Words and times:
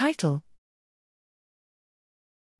Title 0.00 0.42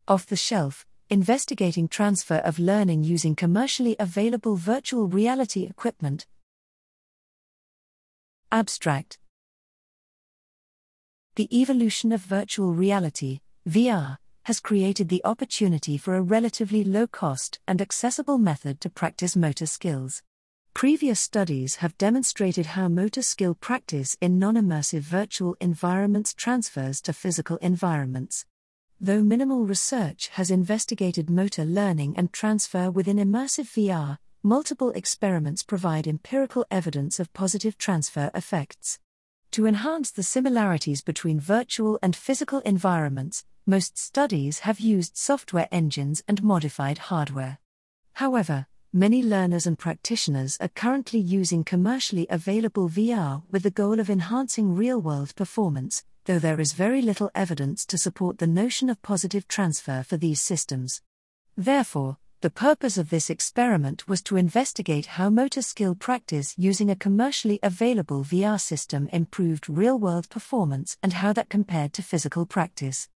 Off 0.06 0.26
the 0.26 0.36
Shelf 0.36 0.84
Investigating 1.08 1.88
Transfer 1.88 2.34
of 2.34 2.58
Learning 2.58 3.02
Using 3.02 3.34
Commercially 3.34 3.96
Available 3.98 4.56
Virtual 4.56 5.08
Reality 5.08 5.64
Equipment. 5.64 6.26
Abstract 8.52 9.18
The 11.36 11.48
evolution 11.58 12.12
of 12.12 12.20
virtual 12.20 12.74
reality, 12.74 13.40
VR, 13.66 14.18
has 14.42 14.60
created 14.60 15.08
the 15.08 15.22
opportunity 15.24 15.96
for 15.96 16.16
a 16.16 16.20
relatively 16.20 16.84
low 16.84 17.06
cost 17.06 17.58
and 17.66 17.80
accessible 17.80 18.36
method 18.36 18.82
to 18.82 18.90
practice 18.90 19.34
motor 19.34 19.64
skills. 19.64 20.22
Previous 20.80 21.20
studies 21.20 21.76
have 21.84 21.98
demonstrated 21.98 22.64
how 22.64 22.88
motor 22.88 23.20
skill 23.20 23.54
practice 23.54 24.16
in 24.18 24.38
non 24.38 24.54
immersive 24.54 25.02
virtual 25.02 25.54
environments 25.60 26.32
transfers 26.32 27.02
to 27.02 27.12
physical 27.12 27.58
environments. 27.58 28.46
Though 28.98 29.22
minimal 29.22 29.66
research 29.66 30.28
has 30.28 30.50
investigated 30.50 31.28
motor 31.28 31.66
learning 31.66 32.14
and 32.16 32.32
transfer 32.32 32.90
within 32.90 33.18
immersive 33.18 33.68
VR, 33.76 34.16
multiple 34.42 34.88
experiments 34.92 35.62
provide 35.62 36.06
empirical 36.06 36.64
evidence 36.70 37.20
of 37.20 37.30
positive 37.34 37.76
transfer 37.76 38.30
effects. 38.34 38.98
To 39.50 39.66
enhance 39.66 40.10
the 40.10 40.22
similarities 40.22 41.02
between 41.02 41.40
virtual 41.40 41.98
and 42.02 42.16
physical 42.16 42.60
environments, 42.60 43.44
most 43.66 43.98
studies 43.98 44.60
have 44.60 44.80
used 44.80 45.18
software 45.18 45.68
engines 45.70 46.22
and 46.26 46.42
modified 46.42 46.96
hardware. 47.12 47.58
However, 48.14 48.66
many 48.92 49.22
learners 49.22 49.66
and 49.66 49.78
practitioners 49.78 50.56
are 50.60 50.68
currently 50.68 51.20
using 51.20 51.62
commercially 51.62 52.26
available 52.28 52.88
VR 52.88 53.42
with 53.50 53.62
the 53.62 53.70
goal 53.70 54.00
of 54.00 54.10
enhancing 54.10 54.74
real 54.74 55.00
world 55.00 55.34
performance, 55.36 56.04
though 56.24 56.40
there 56.40 56.60
is 56.60 56.72
very 56.72 57.00
little 57.00 57.30
evidence 57.34 57.86
to 57.86 57.96
support 57.96 58.38
the 58.38 58.46
notion 58.46 58.90
of 58.90 59.00
positive 59.02 59.46
transfer 59.46 60.02
for 60.02 60.16
these 60.16 60.42
systems. 60.42 61.02
Therefore, 61.56 62.16
the 62.40 62.50
purpose 62.50 62.96
of 62.96 63.10
this 63.10 63.30
experiment 63.30 64.08
was 64.08 64.22
to 64.22 64.36
investigate 64.36 65.06
how 65.06 65.30
motor 65.30 65.62
skill 65.62 65.94
practice 65.94 66.54
using 66.56 66.90
a 66.90 66.96
commercially 66.96 67.60
available 67.62 68.24
VR 68.24 68.60
system 68.60 69.08
improved 69.12 69.68
real 69.68 69.98
world 69.98 70.28
performance 70.30 70.96
and 71.02 71.12
how 71.12 71.32
that 71.34 71.50
compared 71.50 71.92
to 71.92 72.02
physical 72.02 72.46
practice. 72.46 73.08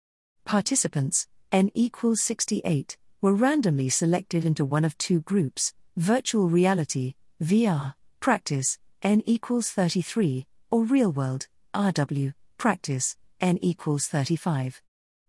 Participants, 0.44 1.26
N 1.50 1.70
equals 1.74 2.20
68, 2.20 2.98
were 3.24 3.32
randomly 3.32 3.88
selected 3.88 4.44
into 4.44 4.66
one 4.66 4.84
of 4.84 4.98
two 4.98 5.18
groups 5.20 5.72
virtual 5.96 6.46
reality, 6.46 7.14
VR, 7.42 7.94
practice, 8.20 8.78
N 9.00 9.22
equals 9.24 9.70
33, 9.70 10.46
or 10.70 10.84
real 10.84 11.10
world, 11.10 11.48
RW, 11.74 12.34
practice, 12.58 13.16
N 13.40 13.56
equals 13.62 14.08
35. 14.08 14.82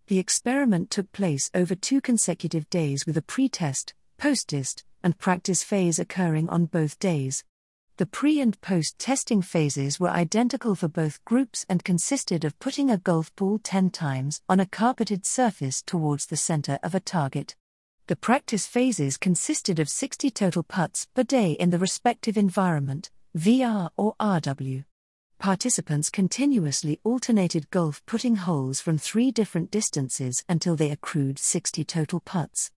The 0.08 0.20
experiment 0.20 0.90
took 0.90 1.10
place 1.14 1.50
over 1.54 1.74
two 1.74 2.02
consecutive 2.02 2.70
days 2.70 3.06
with 3.06 3.16
a 3.16 3.22
pre 3.22 3.48
test, 3.48 3.94
post 4.18 4.50
test, 4.50 4.84
and 5.02 5.18
practice 5.18 5.64
phase 5.64 5.98
occurring 5.98 6.50
on 6.50 6.66
both 6.66 7.00
days. 7.00 7.46
The 7.96 8.06
pre 8.06 8.42
and 8.42 8.60
post 8.60 9.00
testing 9.00 9.42
phases 9.42 10.02
were 10.02 10.10
identical 10.10 10.76
for 10.76 10.90
both 10.90 11.24
groups 11.24 11.66
and 11.70 11.82
consisted 11.82 12.44
of 12.44 12.60
putting 12.60 12.92
a 12.92 12.98
golf 12.98 13.34
ball 13.38 13.58
10 13.64 13.92
times 13.92 14.42
on 14.50 14.60
a 14.60 14.66
carpeted 14.66 15.26
surface 15.26 15.82
towards 15.82 16.26
the 16.26 16.36
center 16.36 16.78
of 16.84 16.94
a 16.94 17.00
target. 17.00 17.56
The 18.08 18.16
practice 18.16 18.68
phases 18.68 19.18
consisted 19.18 19.80
of 19.80 19.90
60 19.90 20.30
total 20.30 20.62
putts 20.62 21.08
per 21.16 21.24
day 21.24 21.54
in 21.54 21.72
the 21.72 21.80
respective 21.80 22.38
environment, 22.38 23.10
VR 23.36 23.90
or 23.98 24.16
RW 24.20 24.86
participants 25.40 26.10
continuously 26.10 27.00
alternated 27.04 27.70
golf 27.70 28.02
putting 28.06 28.36
holes 28.36 28.80
from 28.80 28.98
three 28.98 29.32
different 29.32 29.70
distances 29.70 30.44
until 30.48 30.76
they 30.76 30.90
accrued 30.92 31.38
60 31.38 31.84
total 31.84 32.20
putts. 32.20 32.72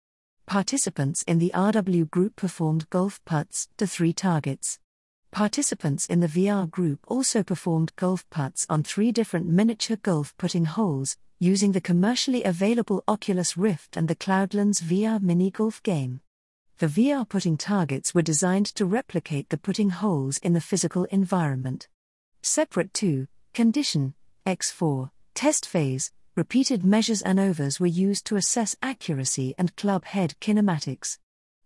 Participants 0.46 1.22
in 1.26 1.38
the 1.38 1.52
RW 1.54 2.10
group 2.10 2.36
performed 2.36 2.90
golf 2.90 3.24
putts 3.24 3.68
to 3.76 3.86
three 3.86 4.12
targets. 4.12 4.78
Participants 5.30 6.06
in 6.06 6.20
the 6.20 6.26
VR 6.26 6.68
group 6.68 7.00
also 7.06 7.42
performed 7.42 7.94
golf 7.96 8.28
putts 8.30 8.66
on 8.68 8.82
three 8.82 9.12
different 9.12 9.46
miniature 9.46 9.96
golf 9.96 10.36
putting 10.38 10.64
holes, 10.64 11.16
using 11.38 11.72
the 11.72 11.80
commercially 11.80 12.42
available 12.42 13.04
Oculus 13.06 13.56
Rift 13.56 13.96
and 13.96 14.08
the 14.08 14.16
Cloudlands 14.16 14.82
VR 14.82 15.20
mini 15.22 15.50
golf 15.50 15.82
game. 15.82 16.20
The 16.78 16.86
VR 16.86 17.28
putting 17.28 17.56
targets 17.56 18.14
were 18.14 18.22
designed 18.22 18.66
to 18.76 18.86
replicate 18.86 19.50
the 19.50 19.58
putting 19.58 19.90
holes 19.90 20.38
in 20.38 20.54
the 20.54 20.60
physical 20.60 21.04
environment. 21.04 21.88
Separate 22.42 22.94
to 22.94 23.26
condition 23.52 24.14
X4 24.46 25.10
test 25.34 25.66
phase, 25.66 26.10
repeated 26.34 26.84
measures 26.84 27.22
ANOVAs 27.22 27.78
were 27.78 27.86
used 27.86 28.24
to 28.26 28.36
assess 28.36 28.74
accuracy 28.82 29.54
and 29.58 29.76
club 29.76 30.04
head 30.04 30.34
kinematics. 30.40 31.18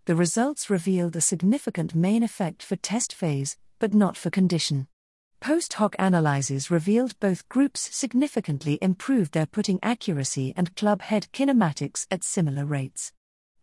The 0.05 0.17
results 0.17 0.69
revealed 0.69 1.15
a 1.15 1.21
significant 1.21 1.95
main 1.95 2.25
effect 2.25 2.61
for 2.61 2.75
test 2.75 3.15
phase, 3.15 3.57
but 3.79 3.95
not 3.95 4.17
for 4.17 4.31
condition. 4.31 4.89
Post 5.41 5.75
hoc 5.75 5.95
analyses 5.97 6.73
revealed 6.73 7.19
both 7.21 7.49
groups 7.49 7.89
significantly 7.95 8.79
improved 8.83 9.33
their 9.33 9.47
putting 9.47 9.79
accuracy 9.81 10.55
and 10.57 10.75
club 10.75 11.03
head 11.03 11.29
kinematics 11.33 12.07
at 12.11 12.25
similar 12.25 12.65
rates. 12.65 13.13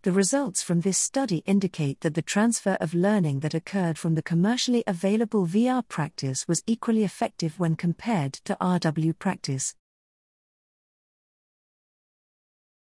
The 0.03 0.13
results 0.13 0.63
from 0.63 0.79
this 0.79 0.97
study 0.97 1.43
indicate 1.45 1.99
that 2.01 2.13
the 2.13 2.21
transfer 2.21 2.77
of 2.79 2.93
learning 2.93 3.41
that 3.41 3.53
occurred 3.53 3.97
from 3.97 4.15
the 4.15 4.21
commercially 4.21 4.81
available 4.87 5.45
VR 5.45 5.85
practice 5.85 6.47
was 6.47 6.63
equally 6.65 7.03
effective 7.03 7.59
when 7.59 7.75
compared 7.75 8.31
to 8.45 8.55
RW 8.61 9.19
practice. 9.19 9.75